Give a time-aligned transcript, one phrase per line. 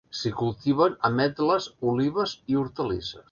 [0.19, 3.17] S'hi cultiven ametles, olives i hortalisses.